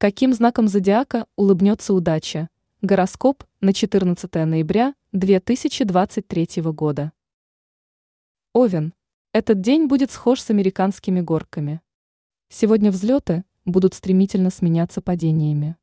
[0.00, 2.48] Каким знаком зодиака улыбнется удача?
[2.80, 7.12] Гороскоп на 14 ноября 2023 года.
[8.54, 8.94] Овен.
[9.34, 11.82] Этот день будет схож с американскими горками.
[12.48, 15.76] Сегодня взлеты будут стремительно сменяться падениями.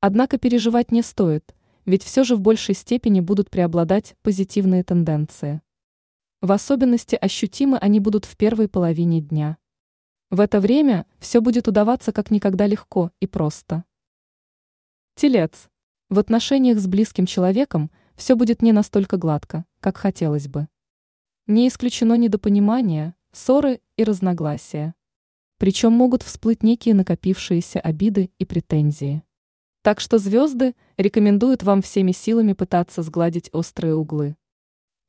[0.00, 1.54] Однако переживать не стоит,
[1.84, 5.60] ведь все же в большей степени будут преобладать позитивные тенденции.
[6.40, 9.58] В особенности ощутимы они будут в первой половине дня.
[10.34, 13.84] В это время все будет удаваться как никогда легко и просто.
[15.14, 15.68] Телец.
[16.08, 20.66] В отношениях с близким человеком все будет не настолько гладко, как хотелось бы.
[21.46, 24.96] Не исключено недопонимание, ссоры и разногласия.
[25.58, 29.22] Причем могут всплыть некие накопившиеся обиды и претензии.
[29.82, 34.34] Так что звезды рекомендуют вам всеми силами пытаться сгладить острые углы.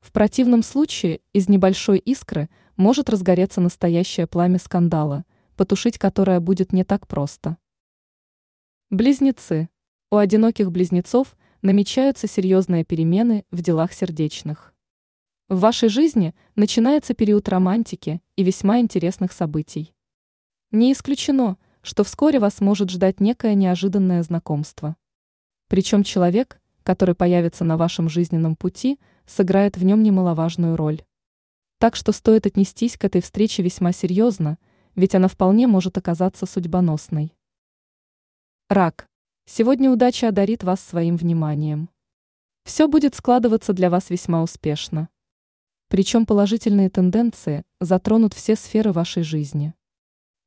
[0.00, 5.24] В противном случае из небольшой искры может разгореться настоящее пламя скандала,
[5.56, 7.56] потушить которое будет не так просто.
[8.90, 9.68] Близнецы.
[10.10, 14.72] У одиноких близнецов намечаются серьезные перемены в делах сердечных.
[15.48, 19.94] В вашей жизни начинается период романтики и весьма интересных событий.
[20.70, 24.96] Не исключено, что вскоре вас может ждать некое неожиданное знакомство.
[25.68, 31.02] Причем человек, который появится на вашем жизненном пути, сыграет в нем немаловажную роль.
[31.78, 34.56] Так что стоит отнестись к этой встрече весьма серьезно,
[34.94, 37.34] ведь она вполне может оказаться судьбоносной.
[38.68, 39.08] Рак.
[39.46, 41.90] Сегодня удача одарит вас своим вниманием.
[42.64, 45.08] Все будет складываться для вас весьма успешно.
[45.88, 49.74] Причем положительные тенденции затронут все сферы вашей жизни.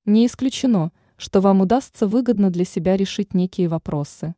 [0.05, 4.35] Не исключено, что вам удастся выгодно для себя решить некие вопросы.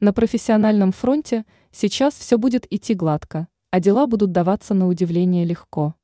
[0.00, 5.96] На профессиональном фронте сейчас все будет идти гладко, а дела будут даваться на удивление легко.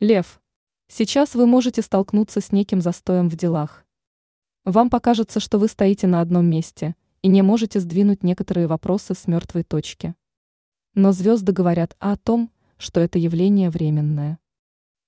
[0.00, 0.42] Лев.
[0.86, 3.86] Сейчас вы можете столкнуться с неким застоем в делах.
[4.66, 9.26] Вам покажется, что вы стоите на одном месте и не можете сдвинуть некоторые вопросы с
[9.26, 10.14] мертвой точки.
[10.94, 14.38] Но звезды говорят о том, что это явление временное.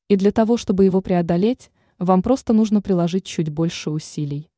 [0.09, 4.51] И для того, чтобы его преодолеть, вам просто нужно приложить чуть больше усилий.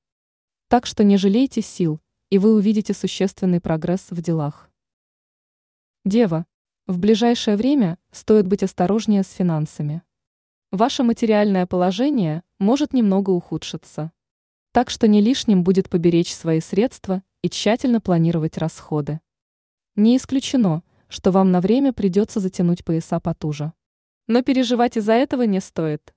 [0.68, 2.00] Так что не жалейте сил,
[2.32, 4.70] и вы увидите существенный прогресс в делах.
[6.06, 6.46] Дева.
[6.86, 10.00] В ближайшее время стоит быть осторожнее с финансами.
[10.70, 14.12] Ваше материальное положение может немного ухудшиться.
[14.72, 19.20] Так что не лишним будет поберечь свои средства и тщательно планировать расходы.
[19.94, 23.74] Не исключено, что вам на время придется затянуть пояса потуже.
[24.26, 26.14] Но переживать из-за этого не стоит.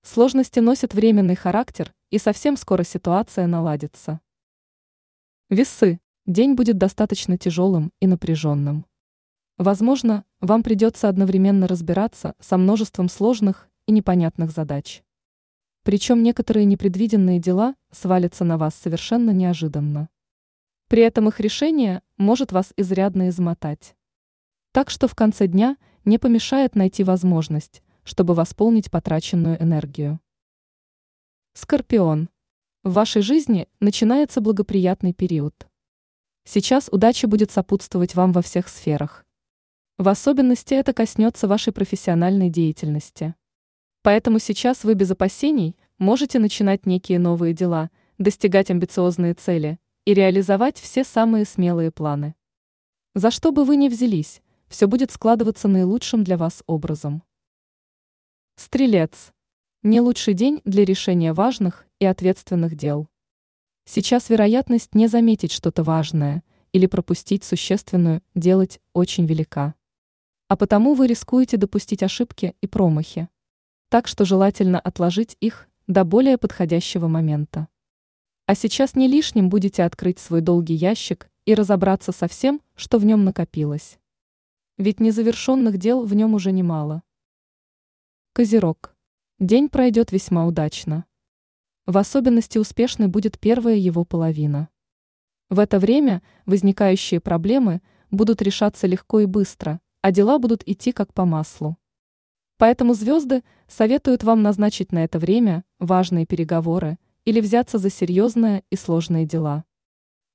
[0.00, 4.22] Сложности носят временный характер, и совсем скоро ситуация наладится.
[5.52, 6.00] Весы.
[6.24, 8.86] День будет достаточно тяжелым и напряженным.
[9.58, 15.02] Возможно, вам придется одновременно разбираться со множеством сложных и непонятных задач.
[15.82, 20.08] Причем некоторые непредвиденные дела свалятся на вас совершенно неожиданно.
[20.88, 23.94] При этом их решение может вас изрядно измотать.
[24.72, 25.76] Так что в конце дня
[26.06, 30.18] не помешает найти возможность, чтобы восполнить потраченную энергию.
[31.52, 32.30] Скорпион.
[32.84, 35.68] В вашей жизни начинается благоприятный период.
[36.42, 39.24] Сейчас удача будет сопутствовать вам во всех сферах.
[39.98, 43.36] В особенности это коснется вашей профессиональной деятельности.
[44.02, 47.88] Поэтому сейчас вы без опасений можете начинать некие новые дела,
[48.18, 52.34] достигать амбициозные цели и реализовать все самые смелые планы.
[53.14, 57.22] За что бы вы ни взялись, все будет складываться наилучшим для вас образом.
[58.56, 59.30] Стрелец.
[59.84, 63.08] Не лучший день для решения важных и ответственных дел.
[63.84, 66.42] Сейчас вероятность не заметить что-то важное
[66.72, 69.74] или пропустить существенную делать очень велика.
[70.48, 73.28] А потому вы рискуете допустить ошибки и промахи
[73.92, 77.68] так что желательно отложить их до более подходящего момента.
[78.46, 83.04] А сейчас не лишним будете открыть свой долгий ящик и разобраться со всем, что в
[83.04, 83.98] нем накопилось.
[84.78, 87.02] Ведь незавершенных дел в нем уже немало.
[88.32, 88.96] Козерог.
[89.38, 91.04] День пройдет весьма удачно.
[91.86, 94.68] В особенности успешной будет первая его половина.
[95.50, 97.82] В это время возникающие проблемы
[98.12, 101.76] будут решаться легко и быстро, а дела будут идти как по маслу.
[102.56, 108.76] Поэтому звезды советуют вам назначить на это время важные переговоры или взяться за серьезные и
[108.76, 109.64] сложные дела.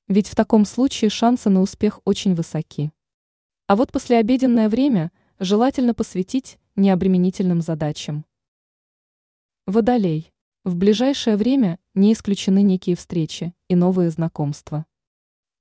[0.09, 2.91] Ведь в таком случае шансы на успех очень высоки.
[3.67, 8.25] А вот послеобеденное время желательно посвятить необременительным задачам.
[9.65, 10.33] Водолей.
[10.67, 14.85] В ближайшее время не исключены некие встречи и новые знакомства.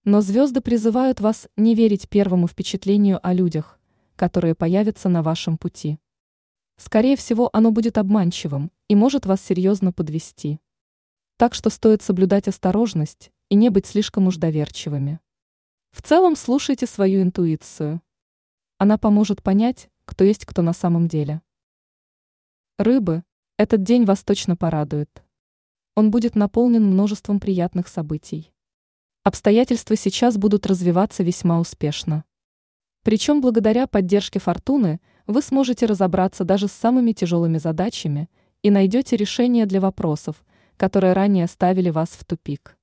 [0.02, 3.78] Но звезды призывают вас не верить первому впечатлению о людях,
[4.16, 6.00] которые появятся на вашем пути.
[6.76, 10.58] Скорее всего, оно будет обманчивым и может вас серьезно подвести.
[11.36, 15.20] Так что стоит соблюдать осторожность и не быть слишком уж доверчивыми.
[15.92, 18.02] В целом слушайте свою интуицию.
[18.78, 21.42] Она поможет понять, кто есть кто на самом деле.
[22.76, 23.22] Рыбы,
[23.58, 25.22] этот день вас точно порадует.
[25.94, 28.52] Он будет наполнен множеством приятных событий.
[29.22, 32.24] Обстоятельства сейчас будут развиваться весьма успешно.
[33.02, 38.28] Причем благодаря поддержке фортуны вы сможете разобраться даже с самыми тяжелыми задачами
[38.62, 40.44] и найдете решение для вопросов,
[40.76, 42.75] которые ранее ставили вас в тупик.